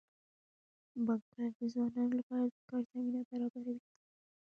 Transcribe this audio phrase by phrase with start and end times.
[1.05, 3.79] بانکونه د ځوانانو لپاره د کار زمینه برابروي.